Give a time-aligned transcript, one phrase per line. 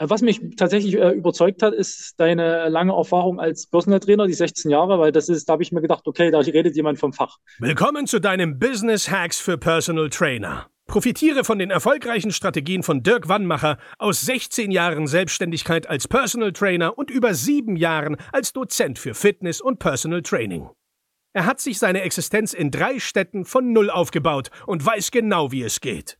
[0.00, 4.32] Äh, was mich tatsächlich äh, überzeugt hat, ist deine lange Erfahrung als Personal Trainer, die
[4.32, 7.12] 16 Jahre, weil das ist, da habe ich mir gedacht, okay, da redet jemand vom
[7.12, 7.36] Fach.
[7.58, 10.68] Willkommen zu deinem Business Hacks für Personal Trainer.
[10.86, 16.98] Profitiere von den erfolgreichen Strategien von Dirk Wannmacher aus 16 Jahren Selbstständigkeit als Personal Trainer
[16.98, 20.68] und über sieben Jahren als Dozent für Fitness und Personal Training.
[21.32, 25.62] Er hat sich seine Existenz in drei Städten von Null aufgebaut und weiß genau, wie
[25.62, 26.19] es geht.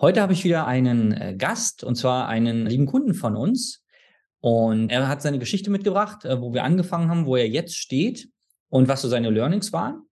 [0.00, 3.84] Heute habe ich wieder einen äh, Gast und zwar einen lieben Kunden von uns.
[4.40, 8.28] Und er hat seine Geschichte mitgebracht, äh, wo wir angefangen haben, wo er jetzt steht
[8.68, 10.02] und was so seine Learnings waren.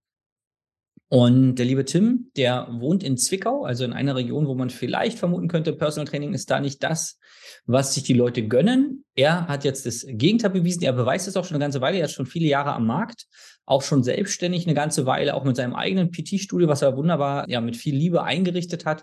[1.12, 5.18] Und der liebe Tim, der wohnt in Zwickau, also in einer Region, wo man vielleicht
[5.18, 7.18] vermuten könnte, Personal Training ist da nicht das,
[7.66, 9.04] was sich die Leute gönnen.
[9.16, 10.84] Er hat jetzt das Gegenteil bewiesen.
[10.84, 11.98] Er beweist es auch schon eine ganze Weile.
[11.98, 13.26] Er ist schon viele Jahre am Markt,
[13.66, 17.60] auch schon selbstständig eine ganze Weile, auch mit seinem eigenen PT-Studio, was er wunderbar ja
[17.60, 19.02] mit viel Liebe eingerichtet hat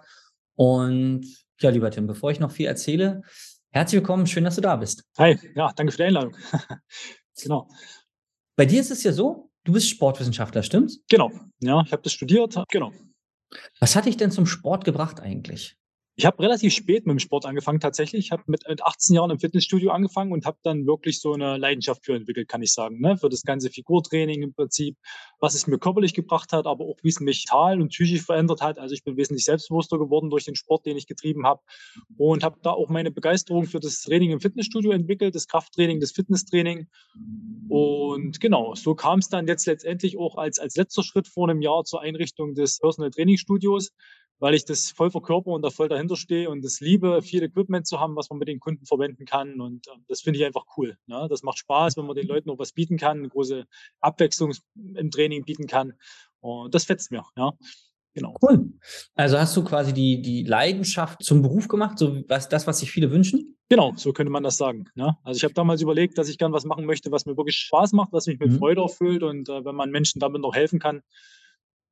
[0.57, 1.25] und
[1.61, 3.21] ja, lieber Tim, bevor ich noch viel erzähle,
[3.69, 5.03] herzlich willkommen, schön, dass du da bist.
[5.19, 6.35] Hi, ja, danke für die Einladung.
[7.41, 7.69] genau.
[8.55, 10.99] Bei dir ist es ja so, du bist Sportwissenschaftler, stimmt's?
[11.09, 12.91] Genau, ja, ich habe das studiert, genau.
[13.79, 15.77] Was hat dich denn zum Sport gebracht eigentlich?
[16.19, 18.25] Ich habe relativ spät mit dem Sport angefangen tatsächlich.
[18.25, 21.57] Ich habe mit, mit 18 Jahren im Fitnessstudio angefangen und habe dann wirklich so eine
[21.57, 22.99] Leidenschaft für entwickelt, kann ich sagen.
[22.99, 23.17] Ne?
[23.17, 24.97] Für das ganze Figurtraining im Prinzip,
[25.39, 28.61] was es mir körperlich gebracht hat, aber auch wie es mich mental und psychisch verändert
[28.61, 28.79] hat.
[28.79, 31.61] Also ich bin wesentlich selbstbewusster geworden durch den Sport, den ich getrieben habe
[32.17, 36.13] und habe da auch meine Begeisterung für das Training im Fitnessstudio entwickelt, das Krafttraining, das
[36.13, 36.87] Fitnesstraining.
[37.69, 41.61] Und genau, so kam es dann jetzt letztendlich auch als, als letzter Schritt vor einem
[41.61, 43.91] Jahr zur Einrichtung des Personal Training Studios
[44.39, 47.87] weil ich das voll verkörper und da voll dahinter stehe und das liebe, viel Equipment
[47.87, 49.59] zu haben, was man mit den Kunden verwenden kann.
[49.59, 50.97] Und äh, das finde ich einfach cool.
[51.07, 51.27] Ne?
[51.29, 53.65] Das macht Spaß, wenn man den Leuten noch was bieten kann, eine große
[53.99, 54.53] Abwechslung
[54.95, 55.93] im Training bieten kann.
[56.39, 57.53] Und das fetzt mir, ja.
[58.13, 58.35] Genau.
[58.41, 58.73] Cool.
[59.13, 62.89] Also hast du quasi die, die Leidenschaft zum Beruf gemacht, so was das, was sich
[62.89, 63.57] viele wünschen?
[63.69, 64.85] Genau, so könnte man das sagen.
[64.95, 65.15] Ne?
[65.23, 67.91] Also ich habe damals überlegt, dass ich gern was machen möchte, was mir wirklich Spaß
[67.91, 68.57] macht, was mich mit mhm.
[68.57, 71.01] Freude erfüllt und äh, wenn man Menschen damit noch helfen kann,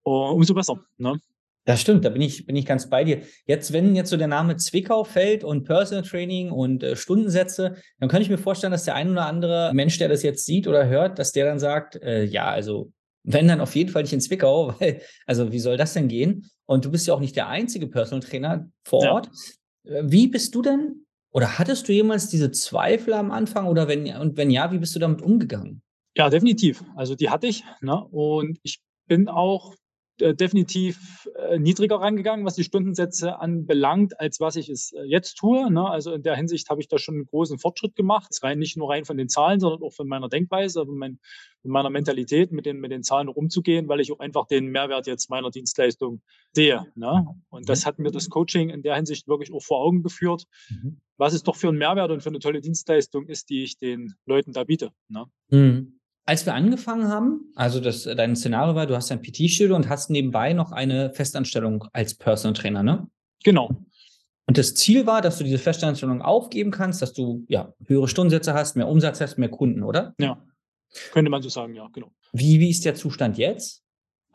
[0.04, 0.84] uh, umso besser.
[0.98, 1.20] Ne?
[1.66, 3.22] Das stimmt, da bin ich, bin ich ganz bei dir.
[3.48, 8.08] Jetzt, wenn jetzt so der Name Zwickau fällt und Personal Training und äh, Stundensätze, dann
[8.08, 10.88] kann ich mir vorstellen, dass der ein oder andere Mensch, der das jetzt sieht oder
[10.88, 12.92] hört, dass der dann sagt, äh, ja, also
[13.24, 16.50] wenn dann auf jeden Fall nicht in Zwickau, weil, also wie soll das denn gehen?
[16.66, 19.30] Und du bist ja auch nicht der einzige Personal Trainer vor Ort.
[19.84, 19.96] Ja.
[19.96, 24.08] Äh, wie bist du denn oder hattest du jemals diese Zweifel am Anfang oder wenn
[24.16, 25.82] und wenn ja, wie bist du damit umgegangen?
[26.16, 26.84] Ja, definitiv.
[26.96, 27.64] Also die hatte ich.
[27.82, 28.06] Ne?
[28.06, 29.76] Und ich bin auch
[30.20, 35.72] definitiv äh, niedriger rangegangen, was die Stundensätze anbelangt, als was ich es äh, jetzt tue.
[35.72, 35.90] Ne?
[35.90, 38.32] Also in der Hinsicht habe ich da schon einen großen Fortschritt gemacht.
[38.42, 41.20] Rein nicht nur rein von den Zahlen, sondern auch von meiner Denkweise, von
[41.64, 45.30] meiner Mentalität, mit den, mit den Zahlen umzugehen, weil ich auch einfach den Mehrwert jetzt
[45.30, 46.22] meiner Dienstleistung
[46.54, 46.86] sehe.
[46.96, 47.26] Ne?
[47.50, 47.88] Und das mhm.
[47.88, 51.02] hat mir das Coaching in der Hinsicht wirklich auch vor Augen geführt, mhm.
[51.18, 54.14] was es doch für einen Mehrwert und für eine tolle Dienstleistung ist, die ich den
[54.26, 54.92] Leuten da biete.
[55.10, 55.26] Ne?
[55.50, 55.95] Mhm.
[56.28, 60.10] Als wir angefangen haben, also das, dein Szenario war, du hast ein PT-Studio und hast
[60.10, 63.08] nebenbei noch eine Festanstellung als Personal Trainer, ne?
[63.44, 63.70] Genau.
[64.48, 68.54] Und das Ziel war, dass du diese Festanstellung aufgeben kannst, dass du ja höhere Stundensätze
[68.54, 70.16] hast, mehr Umsatz hast, mehr Kunden, oder?
[70.20, 70.44] Ja.
[71.12, 72.12] Könnte man so sagen, ja, genau.
[72.32, 73.85] Wie, wie ist der Zustand jetzt?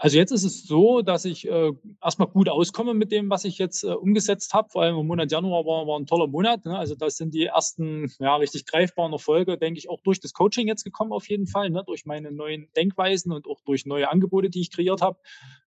[0.03, 1.73] Also jetzt ist es so, dass ich äh,
[2.03, 4.71] erstmal gut auskomme mit dem, was ich jetzt äh, umgesetzt habe.
[4.71, 6.65] Vor allem im Monat Januar war, war ein toller Monat.
[6.65, 6.79] Ne?
[6.79, 10.67] Also das sind die ersten ja, richtig greifbaren Erfolge, denke ich, auch durch das Coaching
[10.69, 11.83] jetzt gekommen auf jeden Fall, ne?
[11.85, 15.19] durch meine neuen Denkweisen und auch durch neue Angebote, die ich kreiert habe.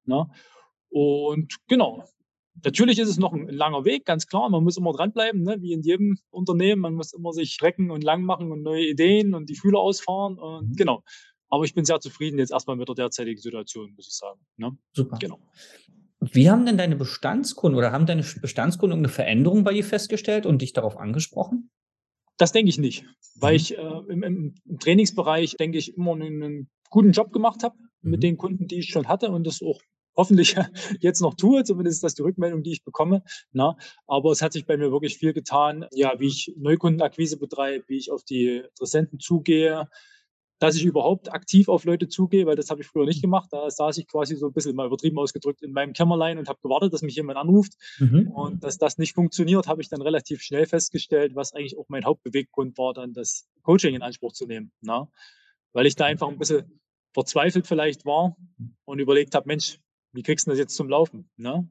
[0.06, 0.28] Ne?
[0.90, 2.04] Und genau,
[2.64, 4.48] Natürlich ist es noch ein langer Weg, ganz klar.
[4.50, 5.58] Man muss immer dranbleiben, ne?
[5.62, 6.82] wie in jedem Unternehmen.
[6.82, 10.38] Man muss immer sich strecken und lang machen und neue Ideen und die Fühler ausfahren.
[10.38, 10.76] Und mhm.
[10.76, 11.04] genau.
[11.54, 14.40] Aber ich bin sehr zufrieden jetzt erstmal mit der derzeitigen Situation, muss ich sagen.
[14.58, 14.76] Ne?
[14.92, 15.20] Super.
[15.20, 15.38] Genau.
[16.20, 20.64] Wie haben denn deine Bestandskunden oder haben deine Bestandskunden eine Veränderung bei dir festgestellt und
[20.64, 21.70] dich darauf angesprochen?
[22.38, 23.06] Das denke ich nicht,
[23.36, 23.56] weil mhm.
[23.58, 28.10] ich äh, im, im, Trainingsbereich, denke ich, immer einen, einen guten Job gemacht habe mhm.
[28.10, 29.80] mit den Kunden, die ich schon hatte und das auch
[30.16, 30.56] hoffentlich
[31.02, 33.22] jetzt noch tue, zumindest ist das die Rückmeldung, die ich bekomme.
[33.52, 33.78] Na,
[34.08, 37.98] aber es hat sich bei mir wirklich viel getan, ja, wie ich Neukundenakquise betreibe, wie
[37.98, 39.88] ich auf die Interessenten zugehe,
[40.64, 43.50] dass ich überhaupt aktiv auf Leute zugehe, weil das habe ich früher nicht gemacht.
[43.52, 46.60] Da saß ich quasi so ein bisschen mal übertrieben ausgedrückt in meinem Kämmerlein und habe
[46.62, 47.74] gewartet, dass mich jemand anruft.
[48.00, 48.30] Mhm.
[48.30, 52.06] Und dass das nicht funktioniert, habe ich dann relativ schnell festgestellt, was eigentlich auch mein
[52.06, 54.72] Hauptbeweggrund war, dann das Coaching in Anspruch zu nehmen.
[54.80, 55.00] Na?
[55.00, 55.08] Ne?
[55.74, 56.80] Weil ich da einfach ein bisschen
[57.12, 58.38] verzweifelt vielleicht war
[58.86, 59.82] und überlegt habe, Mensch,
[60.14, 61.30] wie kriegst du das jetzt zum Laufen?
[61.36, 61.68] Ne?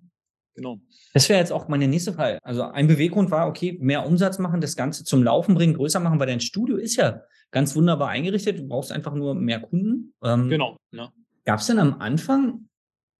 [0.54, 0.80] Genau.
[1.14, 2.38] Das wäre jetzt auch meine nächste Frage.
[2.42, 6.20] Also ein Beweggrund war, okay, mehr Umsatz machen, das Ganze zum Laufen bringen, größer machen,
[6.20, 8.58] weil dein Studio ist ja ganz wunderbar eingerichtet.
[8.58, 10.14] Du brauchst einfach nur mehr Kunden.
[10.22, 10.76] Ähm, genau.
[10.90, 11.12] Ja.
[11.44, 12.68] Gab es denn am Anfang,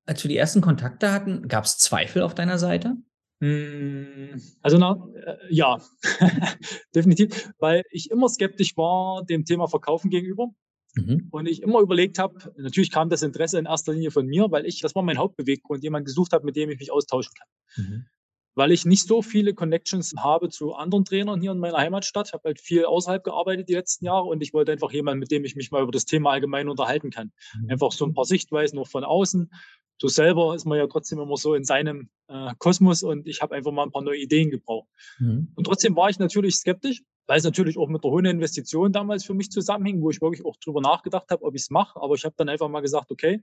[0.06, 2.96] als wir die ersten Kontakte hatten, gab es Zweifel auf deiner Seite?
[3.40, 5.78] Hm, also na, äh, ja,
[6.94, 10.48] definitiv, weil ich immer skeptisch war dem Thema Verkaufen gegenüber.
[10.94, 11.28] Mhm.
[11.30, 14.66] Und ich immer überlegt habe, natürlich kam das Interesse in erster Linie von mir, weil
[14.66, 17.84] ich, das war mein Hauptbeweggrund, jemand gesucht habe, mit dem ich mich austauschen kann.
[17.84, 18.06] Mhm.
[18.54, 22.28] Weil ich nicht so viele Connections habe zu anderen Trainern hier in meiner Heimatstadt.
[22.28, 25.30] Ich habe halt viel außerhalb gearbeitet die letzten Jahre und ich wollte einfach jemanden, mit
[25.30, 27.32] dem ich mich mal über das Thema allgemein unterhalten kann.
[27.58, 27.70] Mhm.
[27.70, 29.50] Einfach so ein paar Sichtweisen noch von außen.
[29.98, 33.54] So selber ist man ja trotzdem immer so in seinem äh, Kosmos und ich habe
[33.54, 34.88] einfach mal ein paar neue Ideen gebraucht.
[35.18, 35.52] Mhm.
[35.54, 39.24] Und trotzdem war ich natürlich skeptisch, weil es natürlich auch mit der hohen Investition damals
[39.24, 42.00] für mich zusammenhing, wo ich wirklich auch drüber nachgedacht habe, ob ich es mache.
[42.00, 43.42] Aber ich habe dann einfach mal gesagt, okay,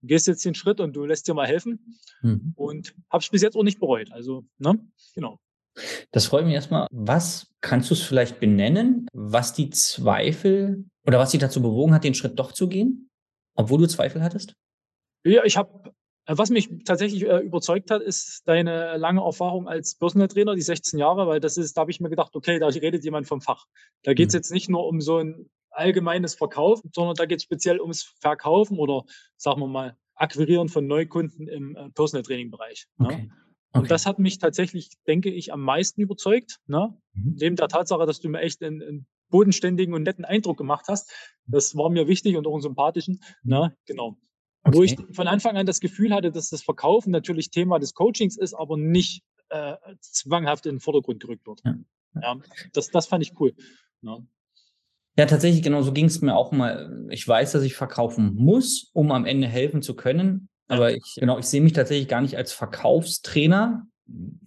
[0.00, 1.96] du gehst jetzt den Schritt und du lässt dir mal helfen.
[2.22, 2.52] Mhm.
[2.56, 4.10] Und habe ich bis jetzt auch nicht bereut.
[4.12, 4.78] Also, ne?
[5.14, 5.38] Genau.
[6.10, 6.86] Das freut mich erstmal.
[6.90, 12.04] Was kannst du es vielleicht benennen, was die Zweifel oder was dich dazu bewogen hat,
[12.04, 13.08] den Schritt doch zu gehen,
[13.54, 14.54] obwohl du Zweifel hattest?
[15.24, 15.92] Ja, ich habe
[16.38, 20.98] was mich tatsächlich äh, überzeugt hat, ist deine lange Erfahrung als Personal Trainer, die 16
[20.98, 23.66] Jahre, weil das ist, da habe ich mir gedacht, okay, da redet jemand vom Fach.
[24.02, 24.38] Da geht es mhm.
[24.38, 28.78] jetzt nicht nur um so ein allgemeines Verkaufen, sondern da geht es speziell ums Verkaufen
[28.78, 29.04] oder
[29.36, 32.86] sagen wir mal Akquirieren von Neukunden im äh, Personal Training Bereich.
[32.98, 33.06] Ne?
[33.06, 33.16] Okay.
[33.16, 33.30] Ne?
[33.72, 33.88] Und okay.
[33.88, 36.58] das hat mich tatsächlich, denke ich, am meisten überzeugt.
[36.66, 36.94] Ne?
[37.14, 37.36] Mhm.
[37.40, 41.12] Neben der Tatsache, dass du mir echt einen, einen, bodenständigen und netten Eindruck gemacht hast.
[41.46, 43.20] Das war mir wichtig und auch einen sympathischen.
[43.44, 43.76] Ne?
[43.86, 44.16] Genau.
[44.62, 44.76] Okay.
[44.76, 48.36] Wo ich von Anfang an das Gefühl hatte, dass das Verkaufen natürlich Thema des Coachings
[48.36, 51.60] ist, aber nicht äh, zwanghaft in den Vordergrund gerückt wird.
[51.64, 51.74] Ja.
[52.20, 52.36] ja
[52.72, 53.54] das, das fand ich cool.
[54.02, 54.18] Ja.
[55.18, 57.06] Ja, tatsächlich, genau so ging es mir auch mal.
[57.10, 60.48] Ich weiß, dass ich verkaufen muss, um am Ende helfen zu können.
[60.68, 63.86] Aber ich, genau, ich sehe mich tatsächlich gar nicht als Verkaufstrainer,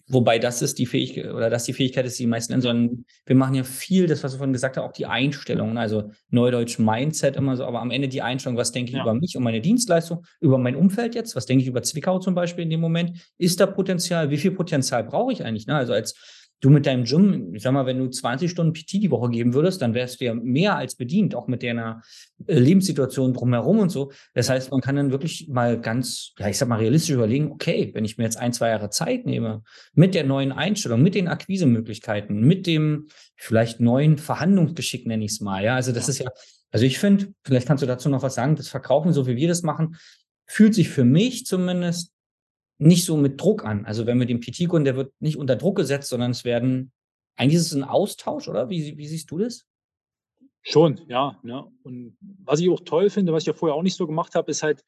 [0.07, 3.35] Wobei das ist die Fähigkeit oder das die Fähigkeit ist, die meisten nennen, sondern wir
[3.35, 7.37] machen ja viel, das, was du vorhin gesagt hast, auch die Einstellung, also Neudeutsch Mindset
[7.37, 9.03] immer so, aber am Ende die Einstellung, was denke ich ja.
[9.03, 12.35] über mich und meine Dienstleistung, über mein Umfeld jetzt, was denke ich über Zwickau zum
[12.35, 15.67] Beispiel in dem Moment, ist da Potenzial, wie viel Potenzial brauche ich eigentlich?
[15.67, 15.75] Ne?
[15.75, 19.11] Also als du mit deinem Gym, ich sag mal, wenn du 20 Stunden PT die
[19.11, 22.01] Woche geben würdest, dann wärst du ja mehr als bedient, auch mit deiner
[22.47, 24.13] äh, Lebenssituation drumherum und so.
[24.33, 27.91] Das heißt, man kann dann wirklich mal ganz, ja, ich sag mal, realistisch überlegen, okay,
[27.93, 29.63] wenn ich mir jetzt ein, zwei Jahre Zeit nehme,
[29.93, 35.41] mit der neuen Einstellung, mit den Akquisemöglichkeiten, mit dem vielleicht neuen Verhandlungsgeschick, nenne ich es
[35.41, 35.75] mal, ja.
[35.75, 36.29] Also das ist ja,
[36.71, 39.49] also ich finde, vielleicht kannst du dazu noch was sagen, das Verkaufen, so wie wir
[39.49, 39.97] das machen,
[40.47, 42.12] fühlt sich für mich zumindest
[42.77, 43.85] nicht so mit Druck an.
[43.85, 46.91] Also wenn wir den PT-Kunden, der wird nicht unter Druck gesetzt, sondern es werden,
[47.35, 48.69] eigentlich ist es ein Austausch, oder?
[48.69, 49.65] Wie, wie siehst du das?
[50.61, 51.67] Schon, ja, ja.
[51.83, 54.49] Und was ich auch toll finde, was ich ja vorher auch nicht so gemacht habe,
[54.49, 54.83] ist halt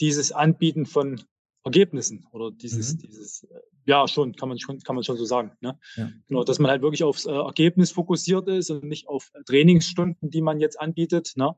[0.00, 1.20] dieses Anbieten von
[1.64, 2.98] Ergebnissen oder dieses, mhm.
[2.98, 5.52] dieses, äh, ja, schon, kann man schon, kann man schon so sagen.
[5.60, 5.78] Ne?
[5.96, 6.10] Ja.
[6.28, 10.40] Genau, dass man halt wirklich aufs äh, Ergebnis fokussiert ist und nicht auf Trainingsstunden, die
[10.40, 11.32] man jetzt anbietet.
[11.36, 11.54] Ne?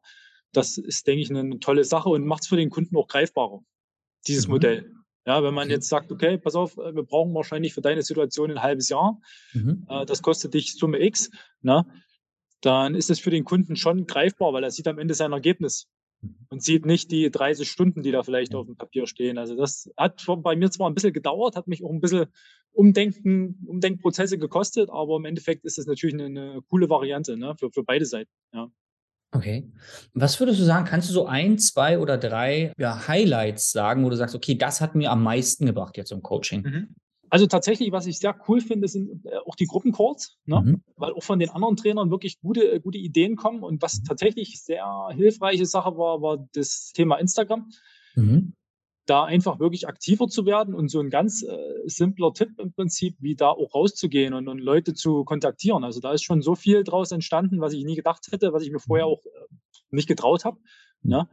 [0.52, 3.62] Das ist, denke ich, eine tolle Sache und macht es für den Kunden auch greifbarer,
[4.26, 4.54] dieses mhm.
[4.54, 4.94] Modell.
[5.26, 5.74] Ja, wenn man okay.
[5.74, 9.20] jetzt sagt, okay, pass auf, äh, wir brauchen wahrscheinlich für deine Situation ein halbes Jahr,
[9.52, 9.86] mhm.
[9.88, 11.30] äh, das kostet dich Summe X,
[11.60, 11.84] ne,
[12.62, 15.88] dann ist das für den Kunden schon greifbar, weil er sieht am Ende sein Ergebnis
[16.20, 16.36] mhm.
[16.48, 19.36] und sieht nicht die 30 Stunden, die da vielleicht auf dem Papier stehen.
[19.36, 22.26] Also das hat bei mir zwar ein bisschen gedauert, hat mich auch ein bisschen
[22.72, 27.70] Umdenken, Umdenkprozesse gekostet, aber im Endeffekt ist das natürlich eine, eine coole Variante ne, für,
[27.70, 28.30] für beide Seiten.
[28.54, 28.70] Ja.
[29.32, 29.70] Okay.
[30.12, 34.10] Was würdest du sagen, kannst du so ein, zwei oder drei ja, Highlights sagen, wo
[34.10, 36.62] du sagst, okay, das hat mir am meisten gebracht jetzt im Coaching?
[36.62, 36.96] Mhm.
[37.28, 40.60] Also tatsächlich, was ich sehr cool finde, sind äh, auch die Gruppencalls, ne?
[40.60, 40.82] Mhm.
[40.96, 43.62] weil auch von den anderen Trainern wirklich gute, äh, gute Ideen kommen.
[43.62, 44.04] Und was mhm.
[44.04, 47.70] tatsächlich sehr hilfreiche Sache war, war das Thema Instagram.
[48.16, 48.54] Mhm
[49.06, 53.16] da einfach wirklich aktiver zu werden und so ein ganz äh, simpler Tipp im Prinzip,
[53.20, 55.84] wie da auch rauszugehen und, und, Leute zu kontaktieren.
[55.84, 58.70] Also da ist schon so viel draus entstanden, was ich nie gedacht hätte, was ich
[58.70, 59.54] mir vorher auch äh,
[59.90, 60.58] nicht getraut habe.
[61.02, 61.28] Ja.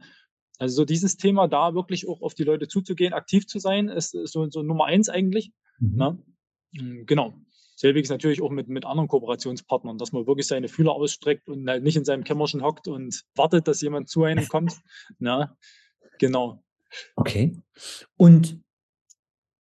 [0.58, 4.14] Also so dieses Thema, da wirklich auch auf die Leute zuzugehen, aktiv zu sein, ist,
[4.14, 5.52] ist so, so, Nummer eins eigentlich.
[5.78, 5.96] Mhm.
[5.96, 7.04] Ne?
[7.06, 7.34] Genau.
[7.76, 11.84] Selbiges natürlich auch mit, mit anderen Kooperationspartnern, dass man wirklich seine Fühler ausstreckt und halt
[11.84, 14.74] nicht in seinem Kämmerchen hockt und wartet, dass jemand zu einem kommt.
[15.20, 15.56] Na,
[16.18, 16.64] genau.
[17.16, 17.56] Okay.
[18.16, 18.60] Und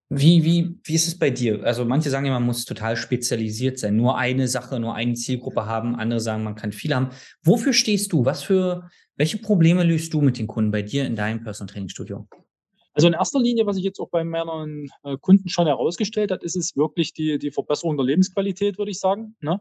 [0.10, 1.64] wie, wie, wie ist es bei dir?
[1.64, 5.66] Also manche sagen ja, man muss total spezialisiert sein, nur eine Sache, nur eine Zielgruppe
[5.66, 5.96] haben.
[5.96, 7.10] Andere sagen, man kann viele haben.
[7.44, 8.24] Wofür stehst du?
[8.24, 11.90] Was für, Welche Probleme löst du mit den Kunden bei dir in deinem Personal Training
[11.90, 12.28] Studio?
[12.94, 16.44] Also in erster Linie, was sich jetzt auch bei meinen äh, Kunden schon herausgestellt hat,
[16.44, 19.36] ist es wirklich die, die Verbesserung der Lebensqualität, würde ich sagen.
[19.40, 19.60] Ne?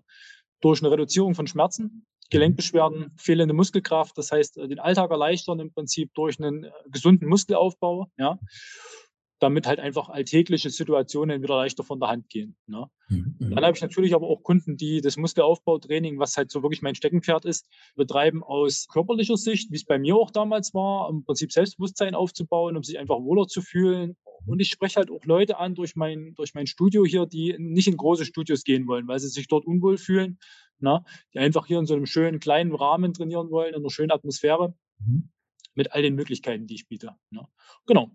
[0.61, 5.73] Durch eine Reduzierung von Schmerzen, Gelenkbeschwerden, fehlende Muskelkraft, das heißt, äh, den Alltag erleichtern im
[5.73, 8.39] Prinzip durch einen äh, gesunden Muskelaufbau, ja
[9.39, 12.57] damit halt einfach alltägliche Situationen wieder leichter von der Hand gehen.
[12.67, 12.87] Ne?
[13.09, 13.37] Mhm.
[13.39, 16.95] Dann habe ich natürlich aber auch Kunden, die das Muskelaufbautraining, was halt so wirklich mein
[16.95, 21.53] Steckenpferd ist, betreiben aus körperlicher Sicht, wie es bei mir auch damals war, im Prinzip
[21.53, 24.17] Selbstbewusstsein aufzubauen, um sich einfach wohler zu fühlen.
[24.47, 27.89] Und ich spreche halt auch Leute an durch mein, durch mein Studio hier, die nicht
[27.89, 30.39] in große Studios gehen wollen, weil sie sich dort unwohl fühlen,
[30.79, 31.05] ne?
[31.35, 34.75] die einfach hier in so einem schönen kleinen Rahmen trainieren wollen, in einer schönen Atmosphäre.
[34.99, 35.31] Mhm.
[35.75, 37.17] Mit all den Möglichkeiten, die ich biete.
[37.31, 37.47] Ne?
[37.85, 38.11] Genau.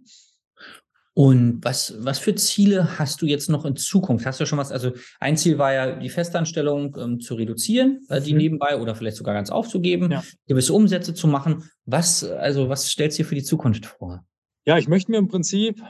[1.13, 4.25] Und was, was für Ziele hast du jetzt noch in Zukunft?
[4.25, 4.71] Hast du schon was?
[4.71, 8.37] Also ein Ziel war ja, die Festanstellung ähm, zu reduzieren, äh, die mhm.
[8.37, 10.23] nebenbei oder vielleicht sogar ganz aufzugeben, ja.
[10.47, 11.69] gewisse Umsätze zu machen.
[11.85, 14.25] Was, also was stellst du dir für die Zukunft vor?
[14.65, 15.81] Ja, ich möchte mir im Prinzip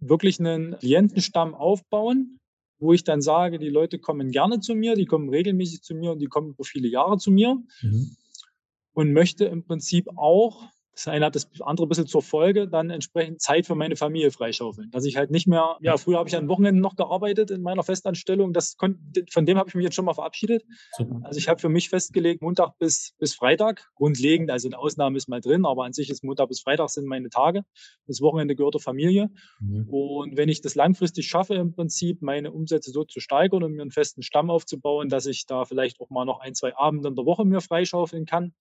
[0.00, 2.40] wirklich einen Klientenstamm aufbauen,
[2.78, 6.10] wo ich dann sage, die Leute kommen gerne zu mir, die kommen regelmäßig zu mir
[6.10, 7.56] und die kommen über viele Jahre zu mir.
[7.82, 8.16] Mhm.
[8.92, 12.88] Und möchte im Prinzip auch das eine hat das andere ein bisschen zur Folge, dann
[12.88, 14.90] entsprechend Zeit für meine Familie freischaufeln.
[14.90, 17.82] Dass ich halt nicht mehr, ja, früher habe ich an Wochenenden noch gearbeitet in meiner
[17.82, 18.54] Festanstellung.
[18.54, 20.64] Das konnte, von dem habe ich mich jetzt schon mal verabschiedet.
[20.96, 21.20] Super.
[21.22, 25.28] Also ich habe für mich festgelegt, Montag bis, bis Freitag, grundlegend, also eine Ausnahme ist
[25.28, 27.64] mal drin, aber an sich ist Montag bis Freitag sind meine Tage.
[28.06, 29.28] Das Wochenende gehört der Familie.
[29.60, 29.90] Mhm.
[29.90, 33.82] Und wenn ich das langfristig schaffe, im Prinzip meine Umsätze so zu steigern und mir
[33.82, 37.16] einen festen Stamm aufzubauen, dass ich da vielleicht auch mal noch ein, zwei Abende in
[37.16, 38.54] der Woche mir freischaufeln kann,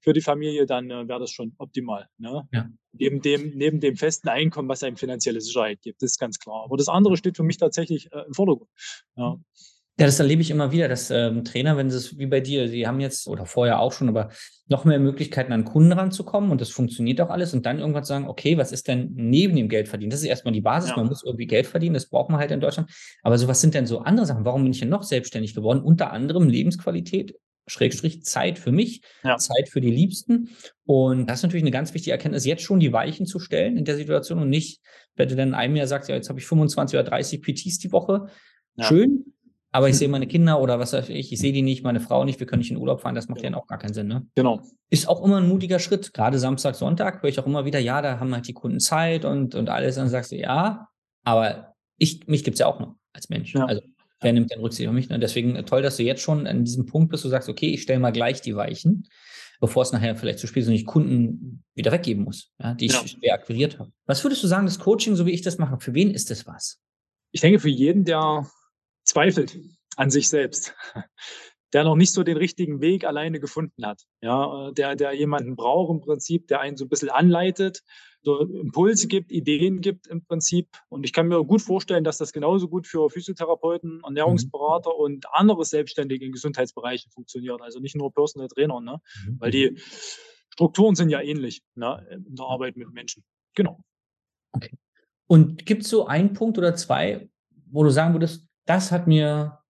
[0.00, 2.08] für die Familie, dann äh, wäre das schon optimal.
[2.18, 2.48] Ne?
[2.52, 2.68] Ja.
[2.92, 6.64] Neben, dem, neben dem festen Einkommen, was einem finanzielle Sicherheit gibt, das ist ganz klar.
[6.64, 8.70] Aber das andere steht für mich tatsächlich äh, im Vordergrund.
[9.16, 9.36] Ja.
[10.00, 12.68] Ja, das erlebe ich immer wieder, dass ähm, Trainer, wenn sie es wie bei dir,
[12.68, 14.30] sie haben jetzt oder vorher auch schon, aber
[14.66, 18.26] noch mehr Möglichkeiten an Kunden ranzukommen und das funktioniert auch alles und dann irgendwann sagen,
[18.26, 20.08] okay, was ist denn neben dem Geld verdienen?
[20.08, 20.96] Das ist erstmal die Basis, ja.
[20.96, 22.90] man muss irgendwie Geld verdienen, das braucht man halt in Deutschland.
[23.22, 24.46] Aber so was sind denn so andere Sachen?
[24.46, 25.82] Warum bin ich denn noch selbstständig geworden?
[25.82, 27.34] Unter anderem Lebensqualität,
[27.70, 29.36] Schrägstrich Zeit für mich, ja.
[29.36, 30.50] Zeit für die Liebsten.
[30.84, 33.84] Und das ist natürlich eine ganz wichtige Erkenntnis, jetzt schon die Weichen zu stellen in
[33.84, 34.80] der Situation und nicht,
[35.16, 37.78] wenn du dann in einem Jahr sagst, ja, jetzt habe ich 25 oder 30 PTs
[37.78, 38.26] die Woche.
[38.76, 38.84] Ja.
[38.84, 39.34] Schön,
[39.70, 42.24] aber ich sehe meine Kinder oder was weiß ich, ich sehe die nicht, meine Frau
[42.24, 44.08] nicht, wir können nicht in Urlaub fahren, das macht ja, ja auch gar keinen Sinn.
[44.08, 44.26] Ne?
[44.34, 44.60] Genau.
[44.90, 48.02] Ist auch immer ein mutiger Schritt, gerade Samstag, Sonntag, höre ich auch immer wieder, ja,
[48.02, 49.96] da haben halt die Kunden Zeit und, und alles.
[49.96, 50.88] Und dann sagst du, ja,
[51.24, 53.54] aber ich, mich gibt es ja auch noch als Mensch.
[53.54, 53.66] Ja.
[53.66, 53.82] Also
[54.20, 55.06] Wer nimmt denn Rücksicht auf mich?
[55.06, 55.18] Und ne?
[55.18, 57.82] deswegen äh, toll, dass du jetzt schon an diesem Punkt bist, du sagst, okay, ich
[57.82, 59.08] stelle mal gleich die Weichen,
[59.60, 62.86] bevor es nachher vielleicht zu spät ist und ich Kunden wieder weggeben muss, ja, die
[62.86, 63.92] ich schwer akquiriert habe.
[64.06, 66.46] Was würdest du sagen, das Coaching, so wie ich das mache, für wen ist das
[66.46, 66.78] was?
[67.32, 68.50] Ich denke, für jeden, der
[69.04, 69.58] zweifelt
[69.96, 70.74] an sich selbst,
[71.72, 75.56] der noch nicht so den richtigen Weg alleine gefunden hat, ja, äh, der, der jemanden
[75.56, 77.82] braucht im Prinzip, der einen so ein bisschen anleitet,
[78.22, 80.68] so Impulse gibt, Ideen gibt im Prinzip.
[80.88, 85.00] Und ich kann mir gut vorstellen, dass das genauso gut für Physiotherapeuten, Ernährungsberater mhm.
[85.00, 87.62] und andere Selbstständige in Gesundheitsbereichen funktioniert.
[87.62, 89.00] Also nicht nur Personal Trainer, ne?
[89.26, 89.40] Mhm.
[89.40, 89.78] weil die
[90.50, 92.06] Strukturen sind ja ähnlich ne?
[92.10, 93.24] in der Arbeit mit Menschen.
[93.54, 93.80] Genau.
[94.52, 94.76] Okay.
[95.26, 97.30] Und gibt es so einen Punkt oder zwei,
[97.70, 99.60] wo du sagen würdest, das hat mir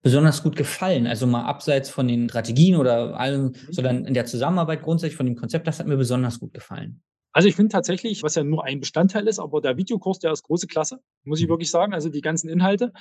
[0.00, 1.06] besonders gut gefallen?
[1.06, 3.54] Also mal abseits von den Strategien oder allem, mhm.
[3.70, 7.02] sondern in der Zusammenarbeit grundsätzlich von dem Konzept, das hat mir besonders gut gefallen.
[7.32, 10.42] Also ich finde tatsächlich, was ja nur ein Bestandteil ist, aber der Videokurs, der ist
[10.42, 11.50] große Klasse, muss ich mhm.
[11.50, 11.92] wirklich sagen.
[11.92, 12.92] Also die ganzen Inhalte,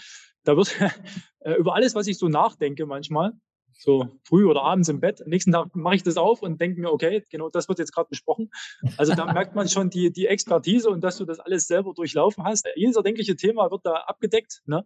[0.43, 0.75] da wird
[1.39, 3.33] äh, über alles, was ich so nachdenke manchmal,
[3.79, 5.21] so früh oder abends im Bett.
[5.21, 7.93] Am nächsten Tag mache ich das auf und denke mir, okay, genau das wird jetzt
[7.93, 8.49] gerade besprochen.
[8.97, 12.43] Also da merkt man schon die, die Expertise und dass du das alles selber durchlaufen
[12.43, 12.67] hast.
[12.75, 14.61] Jedes erdenkliche Thema wird da abgedeckt.
[14.65, 14.85] Ne?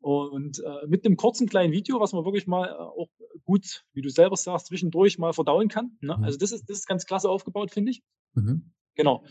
[0.00, 3.08] Und äh, mit einem kurzen kleinen Video, was man wirklich mal äh, auch
[3.44, 5.96] gut, wie du selber sagst, zwischendurch mal verdauen kann.
[6.00, 6.16] Ne?
[6.16, 6.24] Mhm.
[6.24, 8.02] Also das ist, das ist ganz klasse aufgebaut, finde ich.
[8.38, 8.72] Mhm.
[8.94, 9.24] Genau.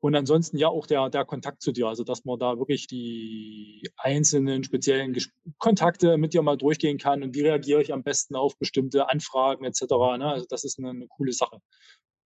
[0.00, 3.86] Und ansonsten ja auch der, der Kontakt zu dir, also dass man da wirklich die
[3.98, 8.34] einzelnen speziellen Ges Kontakte mit dir mal durchgehen kann und wie reagiere ich am besten
[8.34, 9.82] auf bestimmte Anfragen etc.
[10.18, 10.26] Ne?
[10.26, 11.58] Also das ist eine, eine coole Sache.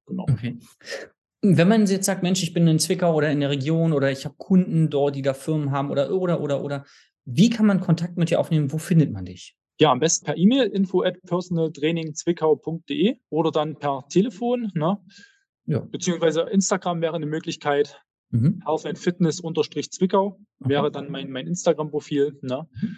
[0.07, 0.25] Genau.
[0.31, 0.57] Okay.
[1.43, 4.25] Wenn man jetzt sagt, Mensch, ich bin in Zwickau oder in der Region oder ich
[4.25, 6.87] habe Kunden dort, die da Firmen haben oder oder oder oder,
[7.25, 8.73] wie kann man Kontakt mit dir aufnehmen?
[8.73, 9.57] Wo findet man dich?
[9.81, 14.71] Ja, am besten per E-Mail info at personaltrainingzwickau.de oder dann per Telefon.
[14.75, 14.99] Ne?
[15.67, 15.81] Ja.
[15.81, 18.01] Beziehungsweise Instagram wäre eine Möglichkeit.
[18.31, 18.63] Mhm.
[18.65, 22.39] Health and Fitness unterstrich Zwickau wäre dann mein, mein Instagram-Profil.
[22.43, 22.67] Ne?
[22.81, 22.97] Mhm.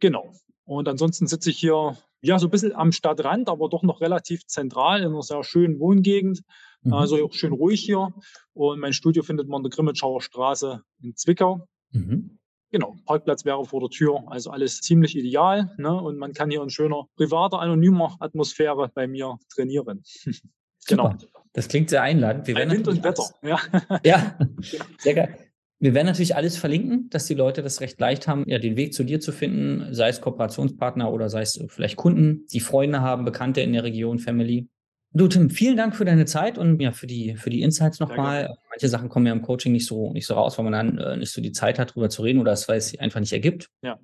[0.00, 0.32] Genau.
[0.64, 4.46] Und ansonsten sitze ich hier ja so ein bisschen am Stadtrand, aber doch noch relativ
[4.46, 6.42] zentral in einer sehr schönen Wohngegend.
[6.82, 6.92] Mhm.
[6.92, 8.12] Also auch schön ruhig hier.
[8.52, 11.66] Und mein Studio findet man in der Grimmitschauer Straße in Zwickau.
[11.92, 12.38] Mhm.
[12.70, 15.72] Genau, Parkplatz wäre vor der Tür, also alles ziemlich ideal.
[15.78, 15.94] Ne?
[15.94, 20.02] Und man kann hier in schöner, privater, anonymer Atmosphäre bei mir trainieren.
[20.86, 21.16] Super.
[21.18, 21.30] Genau.
[21.52, 22.46] Das klingt sehr einladend.
[22.46, 23.60] Wir Bei Wind und Wetter, ja.
[24.04, 24.38] Ja,
[24.98, 25.38] sehr geil.
[25.78, 28.94] Wir werden natürlich alles verlinken, dass die Leute das recht leicht haben, ja, den Weg
[28.94, 33.24] zu dir zu finden, sei es Kooperationspartner oder sei es vielleicht Kunden, die Freunde haben,
[33.24, 34.68] Bekannte in der Region, Family.
[35.12, 38.56] Du, Tim, vielen Dank für deine Zeit und ja, für die, für die Insights nochmal.
[38.70, 41.16] Manche Sachen kommen ja im Coaching nicht so, nicht so raus, weil man dann äh,
[41.16, 43.68] nicht so die Zeit hat, drüber zu reden oder es, weil es einfach nicht ergibt.
[43.82, 43.98] Ja.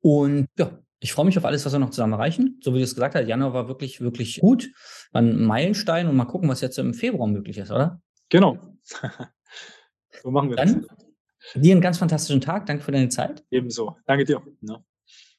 [0.00, 2.58] Und ja, ich freue mich auf alles, was wir noch zusammen erreichen.
[2.62, 4.70] So wie du es gesagt hast, Januar war wirklich, wirklich gut.
[5.12, 8.00] War ein Meilenstein und mal gucken, was jetzt im Februar möglich ist, oder?
[8.28, 8.58] Genau.
[10.22, 11.62] so machen wir Dann, das.
[11.62, 12.66] Dir einen ganz fantastischen Tag.
[12.66, 13.44] Danke für deine Zeit.
[13.50, 13.96] Ebenso.
[14.06, 14.42] Danke dir.
[14.62, 14.82] Ja.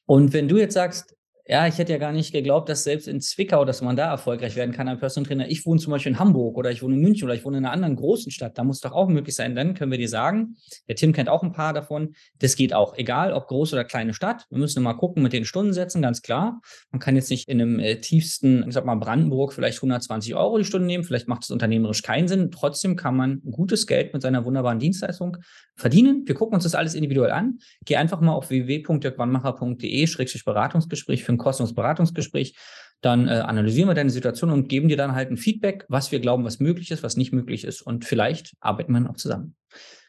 [0.06, 1.14] Und wenn du jetzt sagst,
[1.46, 4.56] ja, ich hätte ja gar nicht geglaubt, dass selbst in Zwickau, dass man da erfolgreich
[4.56, 5.48] werden kann als Personal Trainer.
[5.48, 7.64] Ich wohne zum Beispiel in Hamburg oder ich wohne in München oder ich wohne in
[7.64, 8.56] einer anderen großen Stadt.
[8.56, 9.54] Da muss doch auch möglich sein.
[9.54, 10.56] Dann können wir dir sagen,
[10.88, 12.14] der Tim kennt auch ein paar davon.
[12.38, 12.96] Das geht auch.
[12.96, 14.46] Egal, ob große oder kleine Stadt.
[14.50, 16.60] Wir müssen mal gucken mit den Stundensätzen, ganz klar.
[16.90, 20.58] Man kann jetzt nicht in einem äh, tiefsten, ich sag mal, Brandenburg vielleicht 120 Euro
[20.58, 21.04] die Stunde nehmen.
[21.04, 22.50] Vielleicht macht es unternehmerisch keinen Sinn.
[22.50, 25.38] Trotzdem kann man gutes Geld mit seiner wunderbaren Dienstleistung
[25.74, 26.24] verdienen.
[26.26, 27.58] Wir gucken uns das alles individuell an.
[27.84, 32.56] Geh einfach mal auf www.dirkwannmacher.de-beratungsgespräch für ein kostenloses Beratungsgespräch.
[33.00, 36.20] Dann äh, analysieren wir deine Situation und geben dir dann halt ein Feedback, was wir
[36.20, 37.80] glauben, was möglich ist, was nicht möglich ist.
[37.80, 39.56] Und vielleicht arbeiten wir noch zusammen.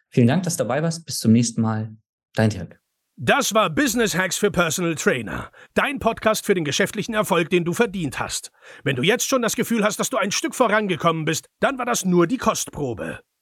[0.10, 1.06] Vielen Dank, dass du dabei warst.
[1.06, 1.96] Bis zum nächsten Mal.
[2.36, 2.82] Dein Dirk.
[3.16, 5.52] Das war Business Hacks für Personal Trainer.
[5.74, 8.52] Dein Podcast für den geschäftlichen Erfolg, den du verdient hast.
[8.84, 11.86] Wenn du jetzt schon das Gefühl hast, dass du ein Stück vorangekommen bist, dann war
[11.86, 13.20] das nur die Kostprobe.